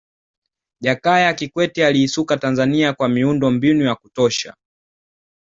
[0.81, 4.55] jakaya kikwete aliisuka tanzania kwa miundo mbinu ya kutosha